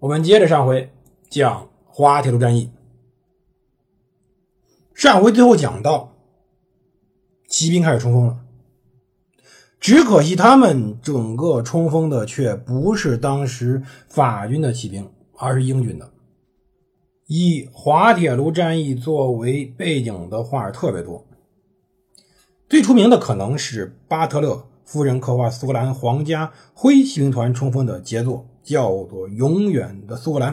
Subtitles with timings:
[0.00, 0.92] 我们接着上回
[1.28, 2.70] 讲滑铁卢战役。
[4.94, 6.14] 上回最后讲到，
[7.48, 8.38] 骑兵开始冲锋了。
[9.80, 16.12] 只可惜，他们整个冲锋的却不是当时法军的骑兵，而是英军的。
[17.26, 21.26] 以滑铁卢战役作为背景的画特别多，
[22.68, 30.52] 最出名的可能是巴特勒夫人刻画苏格兰皇家灰骑兵团冲锋的杰作，叫做《永远的苏格兰》。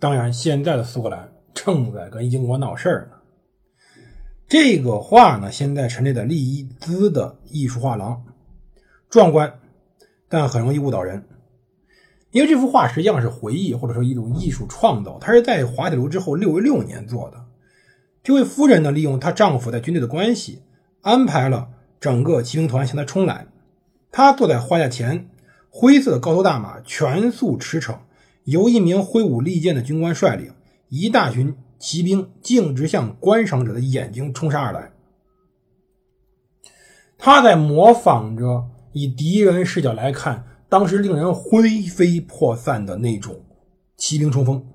[0.00, 3.16] 当然，现在的苏格兰正在跟英国闹事儿呢。
[4.48, 8.24] 这个画呢，现在陈列在利兹的艺术画廊，
[9.08, 9.60] 壮观，
[10.28, 11.24] 但很容易误导人。
[12.32, 17.44] 因为这幅画实际上是回忆或者说一种艺术创造，它是在滑铁卢之后六十六年做的。
[18.24, 20.62] 这位夫人呢，利用她丈夫在军队的关系，
[21.02, 21.68] 安排了
[22.00, 23.46] 整个骑兵团向她冲来。
[24.10, 25.28] 她坐在画架前，
[25.80, 27.98] 灰色的高头大马全速驰骋，
[28.42, 30.52] 由一名挥舞利剑的军官率领，
[30.88, 31.56] 一大群。
[31.78, 34.90] 骑兵径直向观赏者的眼睛冲杀而来，
[37.16, 43.44] 他在模仿着以敌人视角来看当时令人灰飞魄散的那种
[43.96, 44.66] 骑兵冲锋。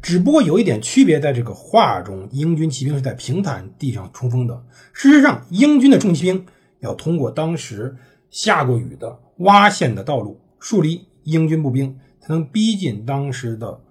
[0.00, 4.64] 只不过有一点区别，在这个画中，英军骑兵是在平坦地上冲锋的。
[4.92, 6.46] 事实上，英军的重骑兵
[6.78, 7.96] 要通过当时
[8.32, 13.84] 下过雨的洼陷的道路，树立英军步兵，才能逼近当时的。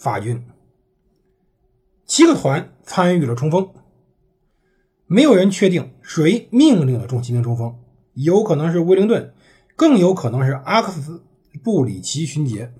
[0.00, 0.44] 法军
[2.06, 3.68] 七个团参与了冲锋，
[5.06, 7.76] 没有人确定谁命令了重骑兵冲锋，
[8.14, 9.34] 有可能是威灵顿，
[9.74, 11.24] 更有可能是阿克斯
[11.64, 12.72] 布里奇勋杰。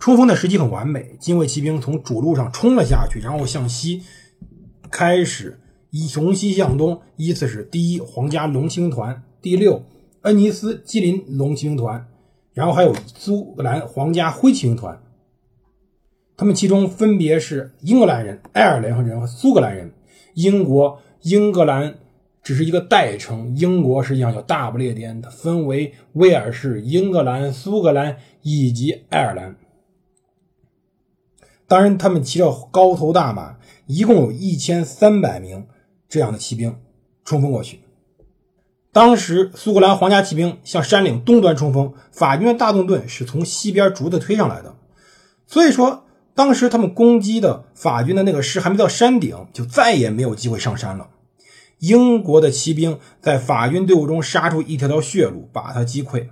[0.00, 4.02] 冲锋的时机很完美，精卫骑兵从主路上冲了下去，然后向西
[4.90, 9.84] 开始，以从西向东，依次是第一皇家龙骑兵团、第六
[10.22, 12.08] 恩尼斯基林龙骑兵团，
[12.52, 15.00] 然后还有苏格兰皇家灰骑兵团。
[16.36, 19.92] 他们其中分别是英格兰人、爱尔兰人和苏格兰人。
[20.34, 21.98] 英国、英格兰
[22.42, 29.56] 只是一个代称，英国实际上叫大不列颠，它分为威尔士、英格兰、苏格兰以及爱尔兰。
[31.66, 35.66] 当然，他们骑着高头大马，一共有一千三百名
[36.08, 36.76] 这样的骑兵
[37.24, 37.80] 冲锋过去。
[38.98, 44.74] 当时，苏格兰皇家骑兵向山岭东端冲锋，法军的大纵队是从西边逐的推上来的，
[45.46, 46.04] 所以说。
[46.34, 51.10] 当时他们攻击的法军的那个师还没到山顶，就再也没有机会上山了。
[51.78, 56.28] 英国的骑兵在法军队伍中杀出一条条血路，把他击溃。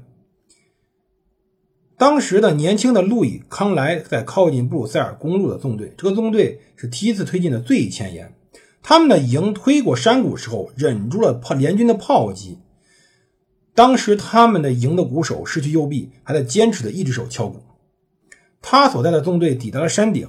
[1.97, 8.33] 当时的年轻的路易康莱在靠近布鲁塞尔公路的纵队，这个纵队是第一次推进的最前沿。
[8.89, 12.61] 他们的营推过山谷时候，忍住了炮联军的炮击。
[13.75, 17.61] 当时他们的营的鼓手失去右臂，还在坚持的一只手敲鼓。
[18.63, 20.29] 他所在的纵队抵达了山顶，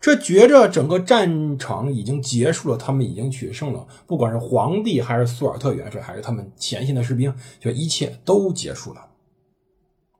[0.00, 3.86] 这觉着整个战场已经结束了，他们已经取胜了。
[4.08, 9.10] 不管是皇帝，还是苏尔特元帅，还是他们前线的士兵，就一切都结束了。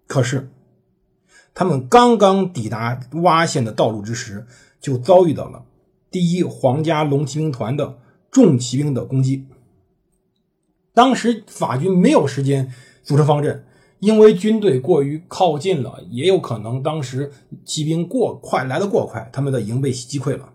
[0.06, 0.52] 可是，
[1.52, 4.46] 他们刚刚抵达洼陷的道路之时，
[4.80, 5.64] 就遭遇到了
[6.12, 7.98] 第一皇家龙骑兵团的
[8.30, 9.46] 重骑兵的攻击。
[10.94, 13.64] 当时法军没有时间组成方阵。
[13.98, 17.30] 因为军队过于靠近了，也有可能当时
[17.64, 20.54] 骑兵过快来的过快，他们的营被击溃了。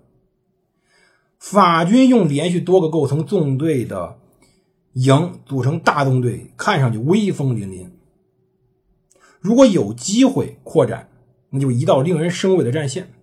[1.39, 4.17] 法军用连续多个构成纵队的
[4.91, 7.87] 营组成大纵队，看上去威风凛凛。
[9.39, 11.07] 如果有机会扩展，
[11.51, 13.13] 那就一道令人生畏的战线，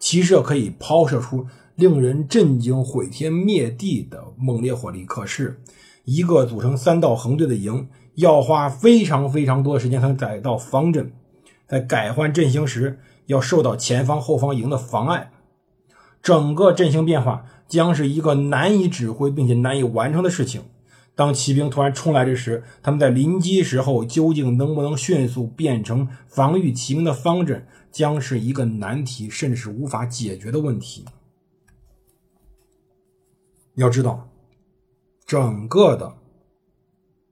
[0.00, 1.46] 骑射可以抛射出
[1.80, 5.04] 令人震惊、毁天灭地的猛烈火力。
[5.04, 5.60] 可是，
[6.04, 7.88] 一个组成三道横队的营。
[8.16, 11.12] 要花非常非常多的时间才能改到方阵，
[11.66, 15.30] 在改换阵型时要受到前方后方营的妨碍，
[16.20, 20.60] 整个阵型变化将是一个难以指挥并且难以完成的事情。
[21.14, 31.06] 当骑兵突然冲来之时，他们在临机时候究竟能不能迅速变成防御骑兵的方阵，将是一个难题，甚至是无法解决的问题。
[33.80, 34.28] 要知道，
[35.26, 36.16] 整个的。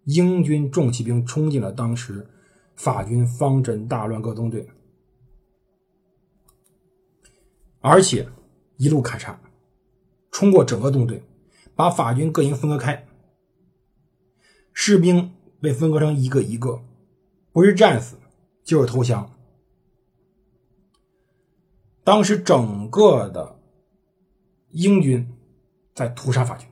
[0.04, 2.26] 英军重骑兵冲进了当时
[2.76, 4.66] 法军方阵大乱各纵队，
[7.80, 8.26] 而且
[8.78, 9.38] 一路砍杀，
[10.30, 11.22] 冲过整个纵队，
[11.74, 13.06] 把法军各营分割开，
[14.72, 15.30] 士兵
[15.60, 16.82] 被分割成一个一个，
[17.52, 18.16] 不是战死
[18.64, 19.30] 就是投降。
[22.02, 23.60] 当时整个的
[24.70, 25.37] 英军
[25.98, 26.68] 在屠杀法军，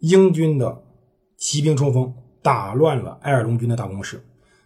[0.00, 0.82] 英军的
[1.38, 2.12] 骑兵冲锋
[2.42, 4.22] 打乱了埃尔隆军的大攻势，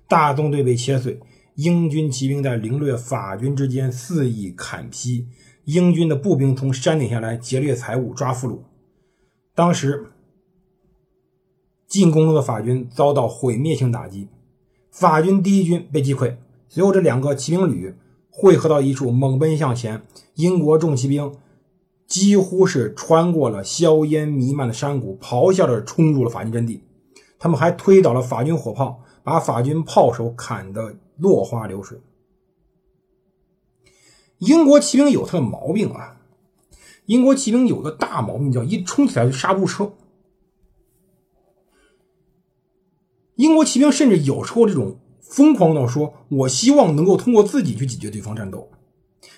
[0.09, 1.21] 大纵队被切碎，
[1.55, 5.29] 英军骑兵在凌掠法军之间肆意砍劈，
[5.67, 8.59] 英军的步兵从山顶下来劫掠财物、抓俘虏。
[9.55, 10.11] 当时
[11.87, 14.27] 进攻中的法军遭到毁灭性打击，
[14.91, 16.35] 法军第一军被击溃，
[16.69, 17.95] 随后这两个骑兵旅。
[18.39, 20.03] 汇合到一处，猛奔向前。
[20.35, 21.33] 英国重骑兵
[22.07, 26.83] 几乎是穿过了硝烟弥漫的山谷，咆哮着冲入了法军阵地。
[27.39, 32.01] 他们还推倒了法军火炮，把法军炮手砍得落花流水。
[34.39, 36.21] 英国骑兵有他的毛病啊！
[37.07, 39.93] 英国骑兵有个大毛病，叫一冲起来就刹不住车。
[43.35, 44.99] 英国骑兵甚至有时候这种。
[45.29, 48.71] 疯狂到说：“我希望能够通过自己去解决对方战斗。”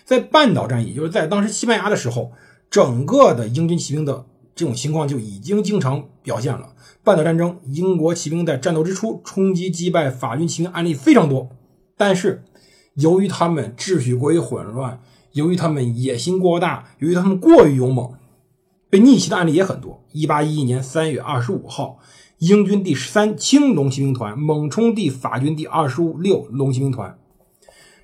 [0.05, 2.31] 在半岛战役，就是在当时西班牙的时候，
[2.71, 6.75] 整个的英军骑兵的这种情况就已经经常表现了。
[7.03, 11.49] 半岛战争，英国骑兵在战斗之初冲击击败法军骑兵案例非常多，
[11.97, 12.45] 但是
[12.95, 15.01] 由于他们秩序过于混乱，
[15.33, 18.13] 由于他们野心过大，由于他们过于勇猛，
[18.91, 20.05] 被逆袭的案例也很多。
[20.13, 21.99] 一八一一年三月二十五号。
[22.39, 27.19] 英军第十三轻龙骑兵团猛冲第法军第二十六龙骑兵团，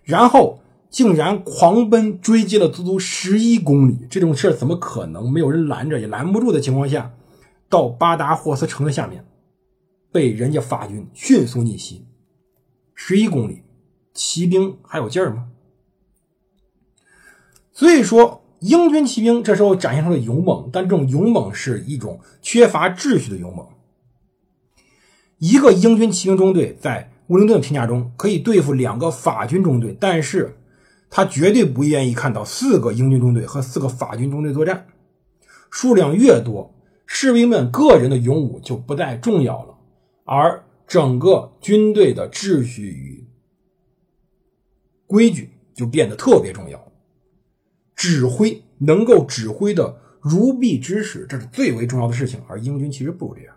[0.02, 0.58] 然后
[0.94, 4.06] 竟然狂奔追击了足足十一公里。
[4.08, 5.28] 这种事怎么可能？
[5.28, 7.12] 没有人拦着，也拦不住的情况下，
[7.68, 9.24] 到巴达霍斯城的下面，
[10.12, 12.06] 被人家法军迅速逆袭。
[12.94, 13.64] 十一公里，
[14.12, 15.48] 骑兵还有劲儿吗？
[17.72, 23.66] 所以说，英军骑兵这时候展现出了勇猛，但这种勇猛是一种缺乏秩序的勇猛。
[25.38, 30.56] 一个英军骑兵中队在乌灵顿评价中可以对付两个法军中队，但是
[31.16, 34.88] 他绝对不愿意看到四个英军中队和四个法军中队作战。
[35.70, 36.74] 数量越多，
[37.06, 39.78] 士兵们个人的勇武就不再重要了，
[40.24, 43.28] 而整个军队的秩序与
[45.06, 46.84] 规矩就变得特别重要。
[47.94, 52.42] 指挥能够指挥的如臂指使，这是最为重要的事情。
[52.48, 53.54] 而英军其实不如这样。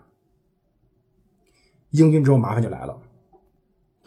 [1.89, 3.01] 英军之后麻烦就来了。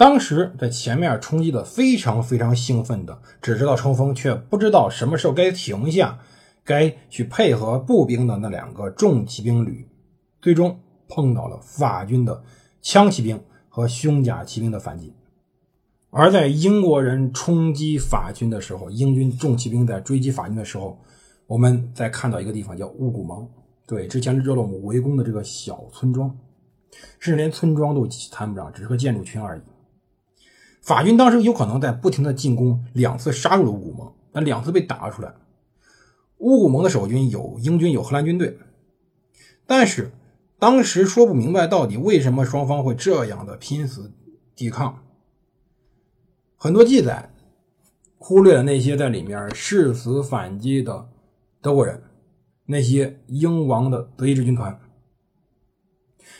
[0.00, 6.18] 当时在前面冲击的非常非常兴奋的，只知道冲锋，却不知道什么时候该停下，
[6.64, 9.86] 该去配合步兵的那两个重骑兵旅，
[10.40, 12.42] 最终碰到了法军的
[12.80, 13.38] 枪骑兵
[13.68, 15.12] 和胸甲骑兵的反击。
[16.08, 20.98] 而在英国人冲击法军的时候，英军重骑兵在追击法军的时候，
[21.46, 23.46] 我们在看到一个地方叫乌古蒙，
[23.86, 26.34] 对，之前热洛姆围攻的这个小村庄。
[27.18, 29.60] 甚至连村庄都谈不上，只是个建筑群而已。
[30.80, 35.34] 法军当时有可能在不停的进攻，两次杀入了乌古蒙，但两次被打了出来。
[36.38, 38.58] 乌古蒙的守军有英军，有荷兰军队，
[39.66, 40.10] 但是
[40.58, 44.10] 当时说不明白到底为什么双方会这样的拼死
[44.54, 45.02] 抵抗。
[46.56, 47.30] 很多记载
[48.16, 51.08] 忽略了那些在里面誓死反击的
[51.60, 52.02] 德国人，
[52.66, 54.80] 那些英王的德意志军团。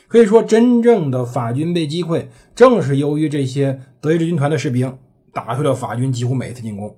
[0.08, 4.98] 可以说，真正的法军被击溃，正是由于这些德意志军团的士兵
[5.32, 6.96] 打退了法军几乎每一次进攻。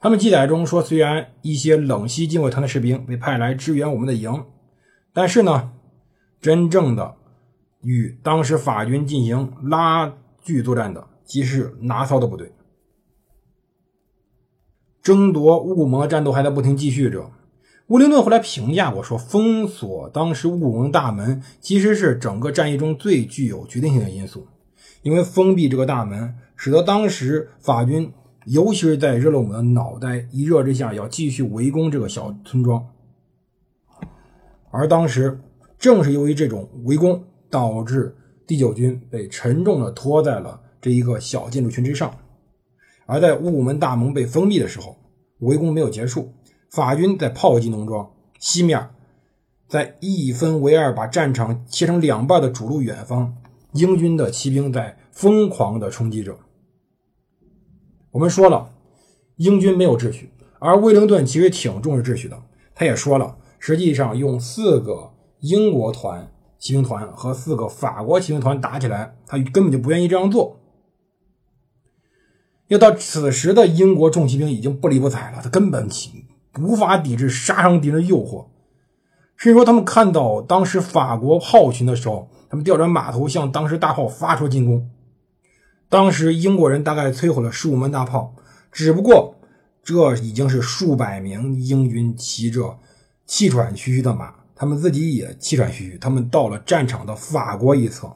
[0.00, 4.44] 他们记载中说，虽然一些冷西近卫团的士兵被派来支援我们的营，
[5.12, 5.72] 但是呢，
[6.40, 7.16] 真正的
[7.82, 12.50] 与当时法军进行拉锯作战的，即是拿骚的部队。
[15.02, 17.30] 争夺乌古蒙的战斗还在不停继续着。
[17.90, 24.46] 乌灵顿后来评价过，说封锁当时乌古蒙大门其实是整个战役中最具有决定性的因素，
[25.02, 28.12] 因为封闭这个大门，使得当时法军，
[28.46, 32.80] 尤其是在热洛姆的脑袋一热之下，要继续围攻这个小村庄。
[34.70, 35.40] 而当时
[35.76, 38.14] 正是由于这种围攻，导致
[38.46, 42.16] 第九军被沉重的拖在了这一个小建筑群之上。
[43.06, 44.96] 而在乌古门大门被封闭的时候，
[45.40, 46.32] 围攻没有结束。
[46.70, 48.90] 法军在炮击农庄西面，
[49.68, 53.36] 在一分为二把战场切成两半的主路远方，
[53.72, 56.38] 英军的骑兵在疯狂的冲击着。
[58.12, 58.72] 我们说了，
[59.36, 62.40] 英军没有秩序，而威灵顿其实挺重视秩序的。
[62.72, 70.60] 他也说了，实际上用四个英国团骑兵团和四个法国骑兵团打起来，他根本就不愿意这样做。
[72.68, 76.24] 要到此时的英国重骑兵已经不理不睬了，他根本起
[76.58, 78.46] 无法抵制杀伤敌人的诱惑。
[79.36, 84.90] 甚至说，他们看到当时法国炮群的时候，他们调转马头向当时大炮发出进攻。
[85.88, 88.34] 当时英国人大概摧毁了十五门大炮，
[88.70, 89.36] 只不过
[89.82, 92.78] 这已经是数百名英军骑着
[93.24, 95.98] 气喘吁吁的马，他们自己也气喘吁吁。
[95.98, 98.12] 他们到了战场的法国一侧，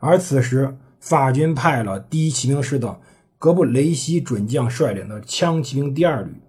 [0.00, 3.00] 而此时法军派了第一骑兵师的。
[3.40, 6.42] 格布雷西准将率领的枪骑兵第二旅，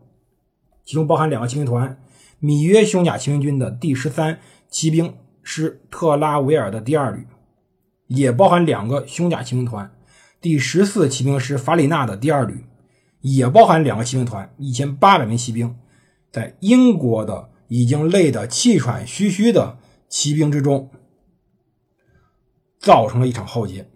[0.89, 2.01] 其中包含两个骑兵团：
[2.39, 7.27] 米约胸甲骑兵军的第十三骑兵师特拉维尔的第二旅，
[8.07, 9.95] 也包含两个胸甲骑兵团：
[10.41, 12.65] 第十四骑兵师法里纳的第二旅，
[13.21, 15.77] 也包含两个骑兵团，一千八百名骑兵，
[16.31, 19.77] 在英国的已经累得气喘吁吁的
[20.07, 20.89] 骑兵之中，
[22.79, 23.87] 造成了一场浩劫。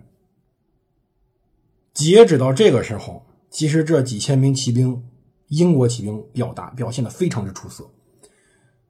[1.91, 5.03] 截止到这个时候，其实这几千名骑兵，
[5.47, 7.89] 英国骑兵表达表现的非常之出色。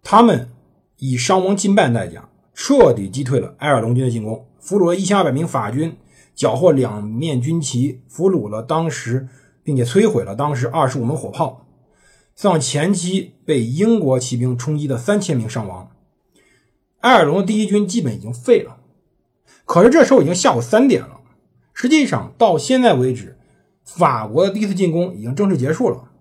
[0.01, 0.49] 他们
[0.97, 5.95] 以伤亡近半代价，彻底击退了埃尔隆军的进攻，俘虏了一千二百名法军，
[6.35, 9.27] 缴获两面军旗，俘虏了当时，
[9.63, 11.65] 并且摧毁了当时二十五门火炮，
[12.35, 15.89] 像前期被英国骑兵冲击的三千名伤亡。
[17.01, 18.77] 埃尔隆的第一军基本已经废了。
[19.65, 21.21] 可是这时候已经下午三点了。
[21.73, 23.37] 实际上，到现在为止，
[23.83, 26.11] 法国的第一次进攻已经正式结束了。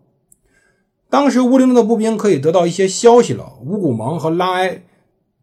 [1.13, 4.85] 当时乌灵顿的步兵可以得到一些消息了，乌古蒙和拉埃，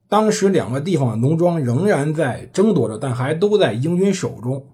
[0.07, 4.65] 当时两个地方的农庄仍然在争夺着，但还都在英军手中。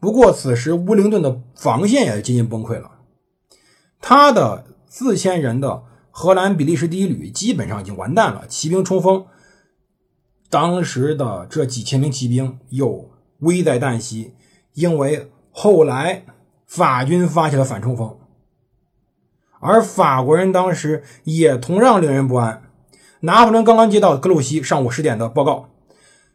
[0.00, 2.92] 不过，此时乌灵顿的防线也接近崩溃了，
[4.00, 9.26] 他的四千人的荷兰比利时第一旅基本上已经完蛋了，骑兵冲锋。
[10.48, 13.10] 当时的这几千名骑兵又
[13.40, 14.32] 危在旦夕，
[14.72, 16.24] 因为后来
[16.64, 18.16] 法军发起了反冲锋，
[19.60, 22.62] 而法国人当时也同样令人不安。
[23.20, 25.70] 拿破仑刚刚接到格鲁希上午十点的报告，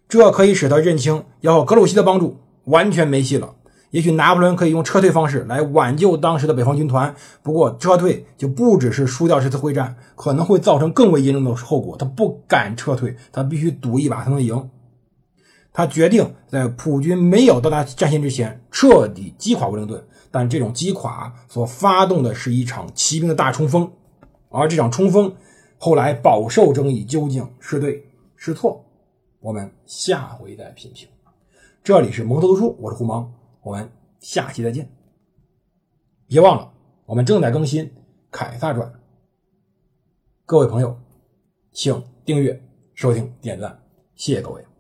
[0.10, 3.54] 这可以使他认清要格鲁希的帮助完全没戏了。
[3.92, 7.14] 也许拿破仑可以用撤退方式来挽救当时的北方军团，
[7.44, 11.98] 不过撤退就不只是输掉这次会战，可能会造成更为严重的后果。
[11.98, 14.70] 他不敢撤退，他必须赌一把才能赢。
[15.74, 20.02] 他决定在普军没有到达战线之前彻底击垮威灵顿，
[20.32, 23.92] 但这种击垮所发动的是一场骑兵的大冲锋，
[24.50, 25.36] 而这场冲锋
[25.78, 28.86] 后来饱受争议，究竟是对是错？
[29.40, 31.08] 我们下回再品评。
[31.84, 33.34] 这里是蒙头读书，我是胡芒。
[33.62, 34.92] 我们下期再见！
[36.28, 36.72] 别忘了，
[37.06, 37.86] 我们正在更新
[38.32, 38.88] 《凯撒传》，
[40.46, 40.98] 各位朋友，
[41.72, 43.84] 请订阅、收听、点赞，
[44.16, 44.71] 谢谢各位。